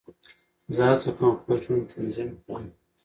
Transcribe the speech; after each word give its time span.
زه 0.75 0.81
هڅه 0.89 1.09
کوم 1.17 1.33
خپل 1.39 1.57
ژوند 1.65 1.89
تنظیم 1.91 2.29
کړم. 2.43 2.65